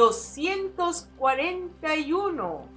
241. 0.00 2.68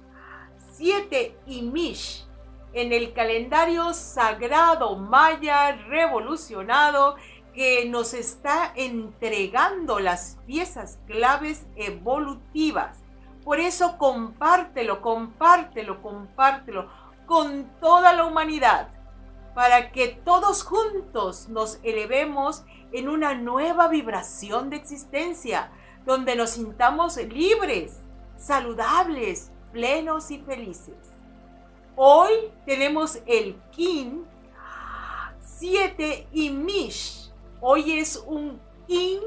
7 0.76 1.36
Imish 1.46 2.26
en 2.74 2.92
el 2.92 3.14
calendario 3.14 3.94
sagrado 3.94 4.96
maya 4.96 5.72
revolucionado 5.72 7.16
que 7.54 7.88
nos 7.88 8.12
está 8.12 8.70
entregando 8.74 10.00
las 10.00 10.36
piezas 10.46 10.98
claves 11.06 11.66
evolutivas. 11.76 12.98
Por 13.42 13.58
eso 13.58 13.96
compártelo, 13.96 15.00
compártelo, 15.00 16.02
compártelo 16.02 16.90
con 17.24 17.70
toda 17.80 18.12
la 18.12 18.26
humanidad 18.26 18.90
para 19.54 19.92
que 19.92 20.08
todos 20.08 20.62
juntos 20.62 21.48
nos 21.48 21.80
elevemos 21.84 22.64
en 22.92 23.08
una 23.08 23.32
nueva 23.32 23.88
vibración 23.88 24.68
de 24.68 24.76
existencia, 24.76 25.72
donde 26.04 26.36
nos 26.36 26.50
sintamos 26.50 27.16
libres, 27.16 28.00
saludables, 28.36 29.50
plenos 29.72 30.30
y 30.30 30.38
felices. 30.38 30.94
Hoy 31.96 32.32
tenemos 32.66 33.20
el 33.26 33.56
Kin 33.70 34.24
7 35.58 36.28
y 36.32 36.50
Mish. 36.50 37.30
Hoy 37.60 37.98
es 37.98 38.16
un 38.26 38.60
Kin 38.86 39.20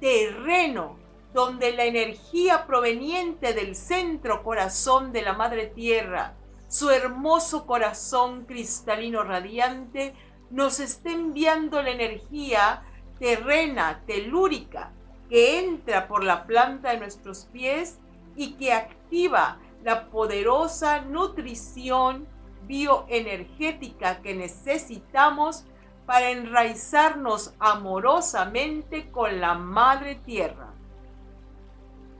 terreno, 0.00 0.96
donde 1.32 1.72
la 1.72 1.84
energía 1.84 2.66
proveniente 2.66 3.54
del 3.54 3.74
centro 3.74 4.42
corazón 4.42 5.12
de 5.12 5.22
la 5.22 5.32
Madre 5.32 5.66
Tierra, 5.66 6.34
su 6.68 6.90
hermoso 6.90 7.66
corazón 7.66 8.44
cristalino 8.44 9.22
radiante, 9.22 10.14
nos 10.50 10.80
está 10.80 11.10
enviando 11.10 11.82
la 11.82 11.90
energía 11.90 12.82
terrena, 13.18 14.02
telúrica, 14.06 14.92
que 15.28 15.58
entra 15.58 16.08
por 16.08 16.24
la 16.24 16.46
planta 16.46 16.90
de 16.90 16.98
nuestros 16.98 17.46
pies 17.46 17.98
y 18.36 18.52
que 18.52 18.72
activa 18.72 19.58
la 19.84 20.08
poderosa 20.08 21.00
nutrición 21.02 22.26
bioenergética 22.66 24.20
que 24.20 24.34
necesitamos 24.34 25.64
para 26.06 26.30
enraizarnos 26.30 27.54
amorosamente 27.58 29.10
con 29.10 29.40
la 29.40 29.54
Madre 29.54 30.14
Tierra. 30.14 30.72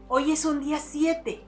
Hoy 0.09 0.33
es 0.33 0.45
un 0.45 0.61
día 0.61 0.79
7, 0.79 1.43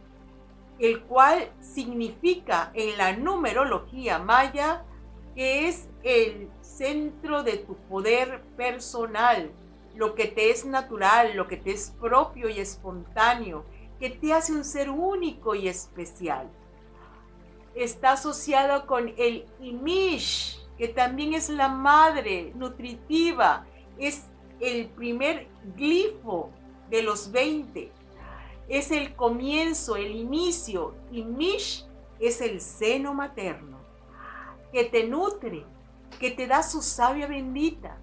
el 0.78 1.00
cual 1.02 1.50
significa 1.61 2.70
en 2.74 2.97
la 2.97 3.14
numerología 3.14 4.19
maya 4.19 4.84
que 5.34 5.69
es 5.69 5.89
el 6.02 6.48
centro 6.61 7.42
de 7.42 7.58
tu 7.58 7.77
poder 7.77 8.42
personal, 8.56 9.50
lo 9.94 10.14
que 10.14 10.27
te 10.27 10.50
es 10.50 10.64
natural, 10.64 11.36
lo 11.36 11.46
que 11.46 11.56
te 11.56 11.72
es 11.72 11.94
propio 12.00 12.48
y 12.48 12.58
espontáneo, 12.58 13.64
que 13.98 14.10
te 14.10 14.33
hace 14.33 14.52
un 14.52 14.64
ser 14.64 14.91
único 14.91 15.55
y 15.55 15.69
especial. 15.69 16.50
Está 17.74 18.12
asociado 18.12 18.86
con 18.86 19.12
el 19.16 19.46
Imish, 19.61 20.58
que 20.78 20.88
también 20.88 21.34
es 21.34 21.48
la 21.48 21.68
madre 21.68 22.52
nutritiva, 22.55 23.67
es 23.98 24.24
el 24.61 24.89
primer 24.89 25.48
glifo 25.77 26.50
de 26.89 27.02
los 27.02 27.30
20. 27.30 27.92
Es 28.68 28.90
el 28.90 29.14
comienzo, 29.14 29.96
el 29.96 30.14
inicio. 30.14 30.95
Imish 31.12 31.84
es 32.18 32.40
el 32.40 32.61
seno 32.61 33.14
materno, 33.14 33.79
que 34.73 34.84
te 34.84 35.05
nutre, 35.05 35.64
que 36.18 36.30
te 36.30 36.46
da 36.46 36.62
su 36.62 36.83
savia 36.83 37.27
bendita, 37.27 37.98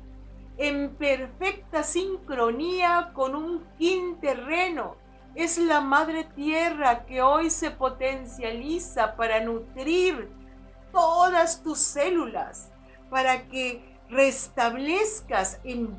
en 0.57 0.95
perfecta 0.95 1.83
sincronía 1.83 3.11
con 3.13 3.35
un 3.35 3.65
quin 3.77 4.19
terreno. 4.19 4.95
Es 5.35 5.57
la 5.57 5.81
madre 5.81 6.23
tierra 6.23 7.05
que 7.05 7.21
hoy 7.21 7.49
se 7.49 7.69
potencializa 7.69 9.15
para 9.15 9.39
nutrir 9.39 10.29
todas 10.91 11.61
tus 11.61 11.77
células, 11.77 12.71
para 13.09 13.47
que 13.47 13.97
restablezcas 14.09 15.59
en, 15.63 15.95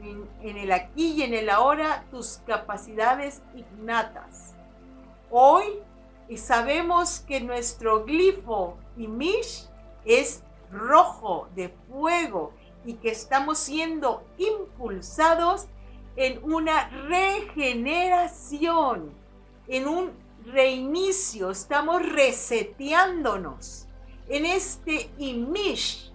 en, 0.00 0.28
en 0.42 0.56
el 0.56 0.70
aquí 0.70 1.14
y 1.14 1.22
en 1.22 1.34
el 1.34 1.50
ahora 1.50 2.04
tus 2.10 2.40
capacidades 2.46 3.42
innatas. 3.54 4.54
Hoy 5.30 5.64
sabemos 6.36 7.20
que 7.20 7.40
nuestro 7.40 8.04
glifo 8.04 8.76
Imish 8.96 9.66
es 10.04 10.42
rojo 10.70 11.48
de 11.54 11.68
fuego 11.88 12.54
y 12.84 12.94
que 12.94 13.10
estamos 13.10 13.58
siendo 13.58 14.24
impulsados 14.38 15.68
en 16.16 16.40
una 16.42 16.88
regeneración, 16.88 19.12
en 19.68 19.86
un 19.88 20.10
reinicio, 20.44 21.50
estamos 21.50 22.02
reseteándonos 22.02 23.86
en 24.28 24.46
este 24.46 25.10
imish 25.18 26.10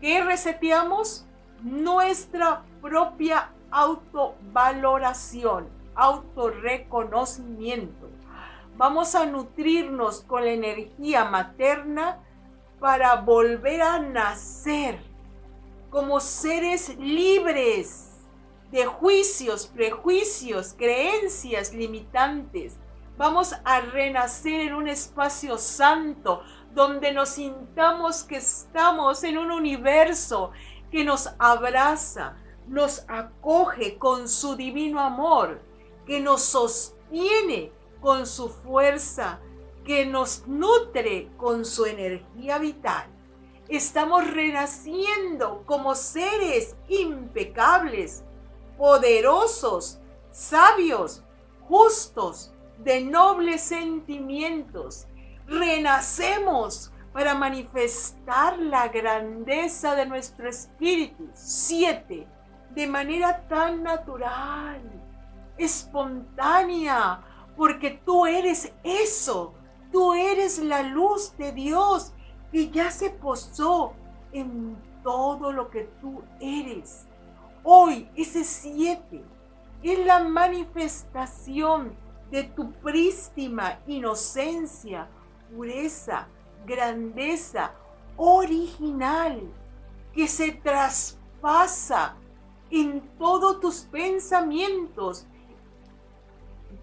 que 0.00 0.22
reseteamos 0.22 1.24
nuestra 1.62 2.62
propia 2.82 3.50
autovaloración, 3.70 5.68
autorreconocimiento. 5.94 8.10
Vamos 8.76 9.14
a 9.14 9.24
nutrirnos 9.24 10.20
con 10.20 10.44
la 10.44 10.50
energía 10.50 11.24
materna 11.24 12.18
para 12.78 13.16
volver 13.16 13.80
a 13.80 13.98
nacer 13.98 15.00
como 15.90 16.20
seres 16.20 16.96
libres 16.98 18.16
de 18.70 18.84
juicios, 18.86 19.66
prejuicios, 19.68 20.74
creencias 20.76 21.72
limitantes. 21.72 22.76
Vamos 23.16 23.54
a 23.64 23.80
renacer 23.80 24.60
en 24.60 24.74
un 24.74 24.88
espacio 24.88 25.56
santo 25.56 26.42
donde 26.74 27.12
nos 27.12 27.30
sintamos 27.30 28.24
que 28.24 28.36
estamos 28.36 29.24
en 29.24 29.38
un 29.38 29.50
universo 29.50 30.50
que 30.90 31.04
nos 31.04 31.30
abraza, 31.38 32.36
nos 32.68 33.04
acoge 33.08 33.96
con 33.96 34.28
su 34.28 34.56
divino 34.56 35.00
amor, 35.00 35.62
que 36.04 36.20
nos 36.20 36.42
sostiene 36.42 37.72
con 38.00 38.26
su 38.26 38.50
fuerza, 38.50 39.40
que 39.84 40.04
nos 40.04 40.46
nutre 40.46 41.30
con 41.36 41.64
su 41.64 41.86
energía 41.86 42.58
vital. 42.58 43.15
Estamos 43.68 44.30
renaciendo 44.30 45.62
como 45.66 45.94
seres 45.94 46.76
impecables, 46.88 48.24
poderosos, 48.78 49.98
sabios, 50.30 51.22
justos, 51.68 52.52
de 52.78 53.02
nobles 53.02 53.62
sentimientos. 53.62 55.06
Renacemos 55.46 56.92
para 57.12 57.34
manifestar 57.34 58.58
la 58.58 58.88
grandeza 58.88 59.94
de 59.94 60.06
nuestro 60.06 60.48
espíritu. 60.48 61.28
Siete, 61.34 62.28
de 62.70 62.86
manera 62.86 63.48
tan 63.48 63.82
natural, 63.82 64.80
espontánea, 65.58 67.20
porque 67.56 68.00
tú 68.04 68.26
eres 68.26 68.72
eso 68.84 69.54
Tú 69.92 70.14
eres 70.14 70.58
la 70.58 70.82
luz 70.82 71.36
de 71.38 71.52
Dios 71.52 72.12
que 72.52 72.70
ya 72.70 72.90
se 72.90 73.10
posó 73.10 73.92
en 74.32 74.76
todo 75.02 75.52
lo 75.52 75.70
que 75.70 75.84
tú 76.00 76.22
eres. 76.40 77.06
Hoy 77.62 78.08
ese 78.14 78.44
siete 78.44 79.22
es 79.82 80.04
la 80.06 80.24
manifestación 80.24 81.94
de 82.30 82.44
tu 82.44 82.72
prístima 82.72 83.78
inocencia, 83.86 85.08
pureza, 85.54 86.26
grandeza 86.66 87.72
original 88.16 89.40
que 90.12 90.26
se 90.26 90.52
traspasa 90.52 92.16
en 92.70 93.00
todos 93.18 93.60
tus 93.60 93.80
pensamientos 93.82 95.26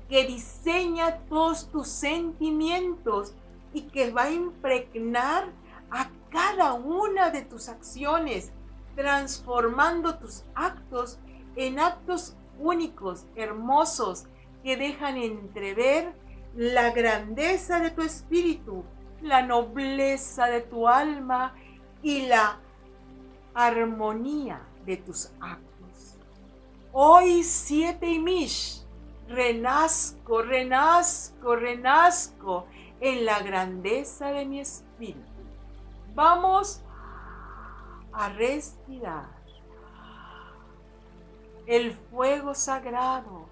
que 0.07 0.25
diseña 0.25 1.19
todos 1.27 1.69
tus 1.69 1.87
sentimientos 1.87 3.33
y 3.73 3.83
que 3.83 4.11
va 4.11 4.23
a 4.23 4.31
impregnar 4.31 5.51
a 5.89 6.09
cada 6.29 6.73
una 6.73 7.29
de 7.29 7.41
tus 7.41 7.69
acciones, 7.69 8.51
transformando 8.95 10.17
tus 10.17 10.43
actos 10.55 11.19
en 11.55 11.79
actos 11.79 12.35
únicos, 12.59 13.25
hermosos, 13.35 14.25
que 14.63 14.77
dejan 14.77 15.17
entrever 15.17 16.13
la 16.55 16.91
grandeza 16.91 17.79
de 17.79 17.91
tu 17.91 18.01
espíritu, 18.01 18.83
la 19.21 19.41
nobleza 19.41 20.45
de 20.45 20.61
tu 20.61 20.87
alma 20.87 21.55
y 22.01 22.27
la 22.27 22.59
armonía 23.53 24.61
de 24.85 24.97
tus 24.97 25.31
actos. 25.39 26.17
Hoy 26.91 27.43
siete 27.43 28.07
y 28.07 28.19
mish 28.19 28.83
renazco, 29.27 30.41
renazco, 30.41 31.55
renazco 31.55 32.67
en 33.03 33.25
la 33.25 33.41
grandeza 33.41 34.27
de 34.27 34.45
mi 34.45 34.61
espíritu. 34.61 35.19
Vamos 36.15 36.81
a 38.13 38.29
respirar 38.29 39.25
el 41.65 41.91
fuego 41.91 42.55
sagrado 42.55 43.49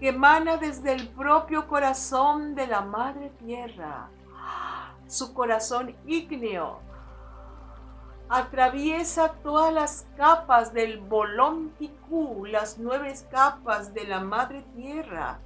que 0.00 0.08
emana 0.08 0.56
desde 0.56 0.94
el 0.94 1.08
propio 1.10 1.68
corazón 1.68 2.56
de 2.56 2.66
la 2.66 2.80
Madre 2.80 3.30
Tierra, 3.38 4.08
su 5.06 5.32
corazón 5.32 5.94
ígneo. 6.06 6.80
Atraviesa 8.28 9.34
todas 9.44 9.72
las 9.72 10.08
capas 10.16 10.72
del 10.72 10.98
bolón 10.98 11.70
ticú, 11.78 12.46
las 12.46 12.78
nueve 12.78 13.14
capas 13.30 13.94
de 13.94 14.08
la 14.08 14.18
Madre 14.18 14.62
Tierra. 14.74 15.38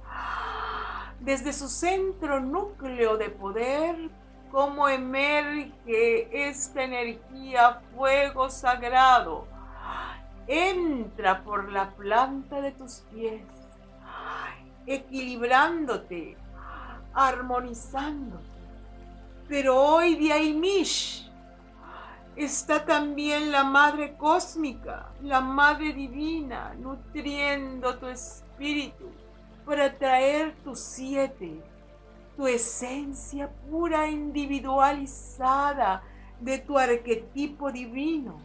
Desde 1.21 1.53
su 1.53 1.69
centro 1.69 2.39
núcleo 2.39 3.15
de 3.15 3.29
poder, 3.29 4.09
como 4.51 4.89
emerge 4.89 6.49
esta 6.49 6.83
energía, 6.83 7.79
fuego 7.95 8.49
sagrado, 8.49 9.45
entra 10.47 11.43
por 11.43 11.71
la 11.71 11.91
planta 11.91 12.59
de 12.59 12.71
tus 12.71 13.03
pies, 13.11 13.43
equilibrándote, 14.87 16.37
armonizándote. 17.13 18.43
Pero 19.47 19.79
hoy 19.79 20.15
de 20.15 20.33
Aimish 20.33 21.31
está 22.35 22.83
también 22.83 23.51
la 23.51 23.63
Madre 23.63 24.15
Cósmica, 24.17 25.11
la 25.21 25.39
Madre 25.39 25.93
Divina, 25.93 26.73
nutriendo 26.79 27.99
tu 27.99 28.07
espíritu 28.07 29.20
para 29.65 29.97
traer 29.97 30.55
tus 30.63 30.79
siete, 30.79 31.61
tu 32.35 32.47
esencia 32.47 33.49
pura 33.69 34.07
individualizada 34.07 36.03
de 36.39 36.57
tu 36.59 36.77
arquetipo 36.77 37.71
divino. 37.71 38.39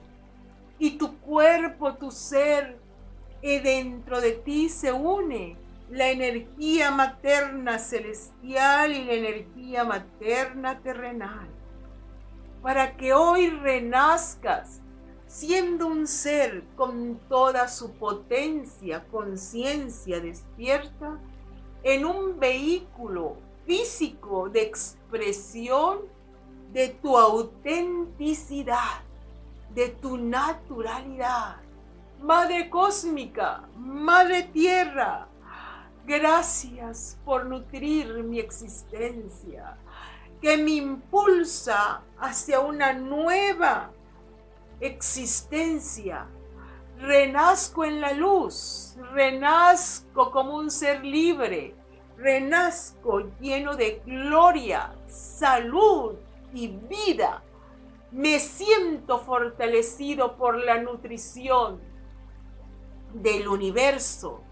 Y 0.79 0.99
tu 0.99 1.19
cuerpo, 1.21 1.95
tu 1.95 2.11
ser, 2.11 2.79
y 3.41 3.59
dentro 3.59 4.21
de 4.21 4.33
ti 4.33 4.69
se 4.69 4.93
une 4.93 5.57
la 5.91 6.09
energía 6.11 6.91
materna 6.91 7.79
celestial 7.79 8.93
y 8.93 9.05
la 9.05 9.13
energía 9.13 9.85
materna 9.85 10.81
terrenal, 10.81 11.49
para 12.61 12.97
que 12.97 13.13
hoy 13.13 13.51
renazcas 13.51 14.81
siendo 15.37 15.87
un 15.87 16.07
ser 16.07 16.65
con 16.77 17.21
toda 17.29 17.69
su 17.69 17.93
potencia, 17.93 19.05
conciencia 19.11 20.19
despierta, 20.19 21.19
en 21.83 22.07
un 22.07 22.41
vehículo 22.41 23.37
físico 23.67 24.49
de 24.49 24.63
expresión 24.63 25.99
de 26.73 26.89
tu 26.89 27.19
autenticidad, 27.19 29.03
de 29.75 29.91
tu 29.91 30.17
naturalidad. 30.17 31.57
Madre 32.23 32.71
cósmica, 32.71 33.69
Madre 33.77 34.45
Tierra, 34.45 35.29
Gracias 36.07 37.19
por 37.25 37.47
nutrir 37.47 38.23
mi 38.23 38.39
existencia, 38.39 39.77
que 40.41 40.57
me 40.57 40.71
impulsa 40.71 42.01
hacia 42.21 42.61
una 42.61 42.93
nueva 42.93 43.91
existencia. 44.81 46.27
Renazco 46.99 47.85
en 47.85 48.01
la 48.01 48.13
luz, 48.13 48.97
renazco 49.13 50.31
como 50.31 50.57
un 50.57 50.71
ser 50.71 51.05
libre, 51.05 51.75
renazco 52.17 53.31
lleno 53.39 53.77
de 53.77 54.01
gloria, 54.05 54.95
salud 55.07 56.15
y 56.55 56.69
vida. 56.69 57.43
Me 58.13 58.39
siento 58.39 59.19
fortalecido 59.19 60.37
por 60.37 60.57
la 60.57 60.81
nutrición 60.81 61.81
del 63.13 63.47
universo 63.49 64.47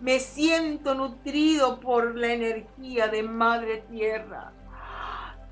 me 0.00 0.18
siento 0.18 0.94
nutrido 0.94 1.78
por 1.78 2.16
la 2.16 2.32
energía 2.32 3.08
de 3.08 3.22
Madre 3.22 3.84
Tierra. 3.90 4.52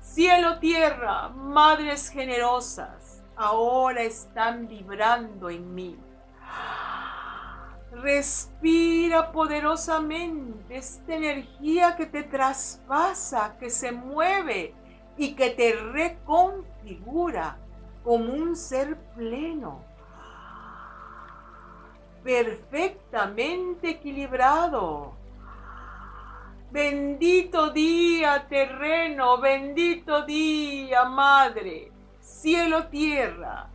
Cielo, 0.01 0.57
tierra, 0.57 1.29
madres 1.29 2.09
generosas, 2.09 2.98
ahora 3.39 4.03
están 4.03 4.67
vibrando 4.67 5.49
en 5.49 5.73
mí. 5.73 5.97
Respira 7.91 9.31
poderosamente 9.31 10.77
esta 10.77 11.15
energía 11.15 11.95
que 11.95 12.05
te 12.05 12.23
traspasa, 12.23 13.57
que 13.57 13.69
se 13.69 13.91
mueve 13.91 14.75
y 15.17 15.33
que 15.33 15.49
te 15.51 15.73
reconfigura 15.73 17.57
como 18.03 18.33
un 18.33 18.55
ser 18.55 18.97
pleno 19.15 19.89
perfectamente 22.23 23.91
equilibrado. 23.91 25.13
Bendito 26.71 27.71
día 27.71 28.45
terreno, 28.47 29.39
bendito 29.39 30.23
día 30.25 31.05
madre, 31.05 31.91
cielo, 32.29 32.87
tierra. 32.87 33.67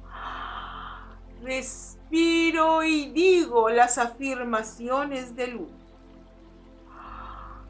Respiro 1.42 2.82
y 2.82 3.10
digo 3.10 3.68
las 3.68 3.98
afirmaciones 3.98 5.36
de 5.36 5.48
luz. 5.48 5.72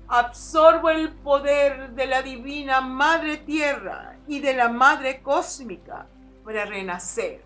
Absorbo 0.06 0.90
el 0.90 1.12
poder 1.12 1.90
de 1.92 2.06
la 2.06 2.22
divina 2.22 2.80
Madre 2.80 3.38
Tierra 3.38 4.16
y 4.28 4.40
de 4.40 4.54
la 4.54 4.68
Madre 4.68 5.22
Cósmica 5.22 6.06
para 6.44 6.66
renacer 6.66 7.42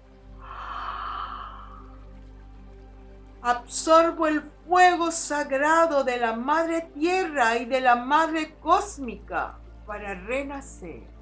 absorbo 3.42 4.26
el 4.26 4.42
fuego 4.66 5.10
sagrado 5.10 6.04
de 6.04 6.18
la 6.18 6.34
Madre 6.34 6.82
Tierra 6.94 7.56
y 7.56 7.64
de 7.64 7.80
la 7.80 7.96
Madre 7.96 8.56
Cósmica 8.60 9.58
para 9.86 10.14
renacer. 10.14 11.17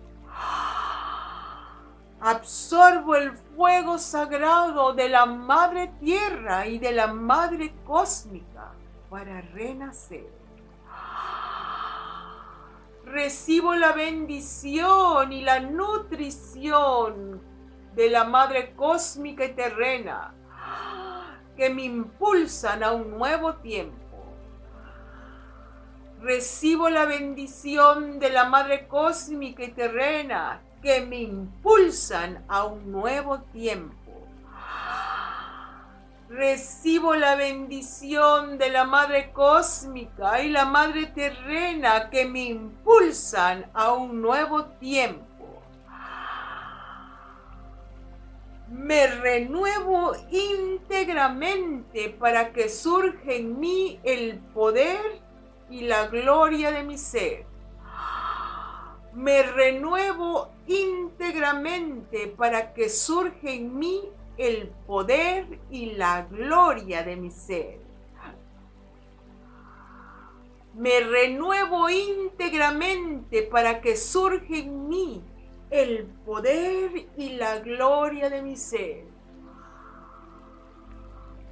Absorbo 2.21 3.15
el 3.15 3.33
fuego 3.33 3.99
sagrado 3.99 4.95
de 4.95 5.09
la 5.09 5.27
Madre 5.27 5.93
Tierra 6.01 6.67
y 6.67 6.79
de 6.79 6.93
la 6.93 7.09
Madre 7.09 7.75
Cósmica 7.85 8.73
para 9.11 9.43
renacer. 9.43 10.31
Recibo 13.05 13.75
la 13.75 13.93
bendición 13.93 15.33
y 15.33 15.43
la 15.43 15.61
nutrición 15.61 17.41
de 17.95 18.11
la 18.11 18.25
Madre 18.25 18.75
Cósmica 18.75 19.45
y 19.45 19.55
Terrena 19.55 20.35
que 21.57 21.71
me 21.71 21.85
impulsan 21.85 22.83
a 22.83 22.93
un 22.93 23.11
nuevo 23.11 23.55
tiempo. 23.57 23.97
Recibo 26.21 26.91
la 26.91 27.07
bendición 27.07 28.19
de 28.19 28.31
la 28.31 28.45
Madre 28.45 28.87
Cósmica 28.89 29.65
y 29.65 29.71
Terrena 29.73 30.63
que 30.87 31.01
me 31.01 31.17
impulsan 31.17 32.45
a 32.47 32.65
un 32.65 32.93
nuevo 32.93 33.41
tiempo. 33.53 33.97
Recibo 36.29 37.17
la 37.17 37.35
bendición 37.35 38.57
de 38.57 38.71
la 38.71 38.85
Madre 38.85 39.33
Cósmica 39.33 40.41
y 40.43 40.49
la 40.49 40.65
Madre 40.65 41.07
Terrena 41.07 42.09
que 42.09 42.25
me 42.27 42.45
impulsan 42.45 43.69
a 43.75 43.95
un 43.95 44.23
nuevo 44.23 44.67
tiempo. 44.79 45.27
me 48.69 49.07
renuevo 49.07 50.13
íntegramente 50.31 52.11
para 52.11 52.53
que 52.53 52.69
surja 52.69 53.33
en 53.33 53.59
mí 53.61 54.01
el 54.03 54.39
poder 54.55 55.01
y 55.71 55.83
la 55.83 56.09
gloria 56.09 56.73
de 56.73 56.83
mi 56.83 56.99
ser. 56.99 57.47
Me 59.17 59.43
renuevo 59.43 60.51
íntegramente 60.67 62.29
para 62.29 62.75
que 62.75 62.91
surja 62.91 63.51
en 63.51 63.79
mí 63.79 64.03
el 64.37 64.69
poder 64.87 65.59
y 65.71 65.93
la 65.93 66.27
gloria 66.27 67.03
de 67.03 67.17
mi 67.17 67.31
ser. 67.31 67.81
Me 70.75 71.01
renuevo 71.01 71.89
íntegramente 71.89 73.43
para 73.43 73.81
que 73.81 73.97
surja 73.97 74.55
en 74.55 74.87
mí 74.87 75.25
el 75.71 76.05
poder 76.27 77.09
y 77.17 77.31
la 77.31 77.61
gloria 77.61 78.29
de 78.29 78.43
mi 78.43 78.57
ser. 78.57 79.07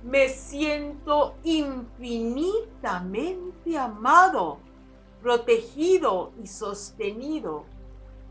Me 0.02 0.28
siento 0.28 1.37
infinitamente 1.44 3.78
amado, 3.78 4.59
protegido 5.25 6.33
y 6.43 6.47
sostenido 6.47 7.64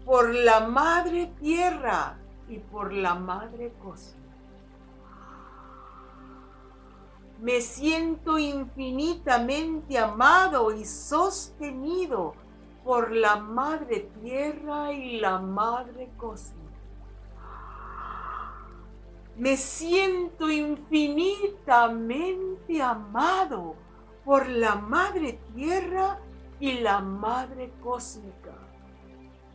por 0.06 0.32
la 0.32 0.68
Madre 0.68 1.34
Tierra 1.42 2.20
y 2.48 2.60
por 2.60 2.94
la 2.94 3.16
Madre 3.16 3.74
Cosmos. 3.82 4.16
Me 7.42 7.62
siento 7.62 8.38
infinitamente 8.38 9.98
amado 9.98 10.72
y 10.72 10.86
sostenido 10.86 12.36
por 12.86 13.12
la 13.12 13.38
madre 13.38 14.12
tierra 14.22 14.94
y 14.94 15.20
la 15.20 15.40
madre 15.40 16.12
cosmos. 16.16 16.54
Me 19.36 19.58
siento 19.58 20.48
infinitamente 20.50 22.82
amado 22.82 23.76
por 24.24 24.48
la 24.48 24.76
Madre 24.76 25.38
Tierra 25.54 26.20
y 26.64 26.80
la 26.80 27.02
Madre 27.02 27.74
Cósmica. 27.84 28.54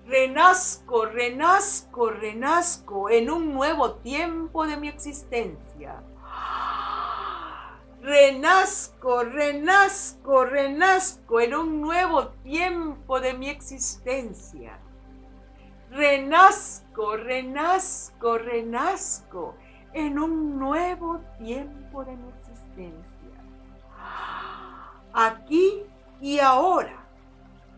Renazco, 0.04 1.06
renazco, 1.06 2.10
renazco 2.10 3.08
en 3.08 3.30
un 3.30 3.54
nuevo 3.54 3.92
tiempo 3.92 4.66
de 4.66 4.76
mi 4.76 4.88
existencia. 4.88 6.02
Renazco, 8.02 9.24
renazco, 9.24 10.44
renazco 10.44 11.40
en 11.40 11.54
un 11.54 11.80
nuevo 11.80 12.28
tiempo 12.44 13.20
de 13.20 13.32
mi 13.32 13.48
existencia. 13.48 14.78
Renazco, 15.90 17.16
renazco, 17.16 18.36
renazco 18.36 19.54
en 19.94 20.18
un 20.18 20.58
nuevo 20.58 21.20
tiempo 21.38 22.04
de 22.04 22.16
mi 22.18 22.28
existencia. 22.28 23.32
Aquí 25.14 25.86
y 26.20 26.40
ahora, 26.40 27.06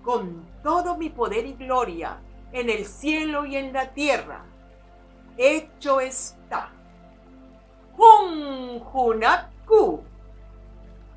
con 0.02 0.46
todo 0.62 0.96
mi 0.96 1.10
poder 1.10 1.46
y 1.46 1.52
gloria 1.54 2.18
en 2.52 2.70
el 2.70 2.86
cielo 2.86 3.44
y 3.44 3.56
en 3.56 3.72
la 3.72 3.92
tierra, 3.92 4.44
hecho 5.36 6.00
está. 6.00 6.70
Hun 7.96 8.82
Hunapku. 8.92 10.02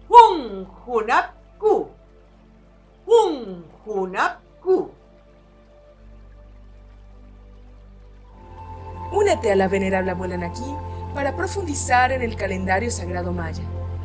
Hun 0.10 0.68
Hunapku. 0.86 1.90
Hun 3.06 3.66
Hunapku. 3.86 4.92
Únete 9.14 9.52
a 9.52 9.56
la 9.56 9.68
venerable 9.68 10.12
abuela 10.12 10.38
Naki 10.38 10.76
para 11.14 11.36
profundizar 11.36 12.12
en 12.12 12.22
el 12.22 12.36
calendario 12.36 12.90
sagrado 12.90 13.32
maya 13.32 13.64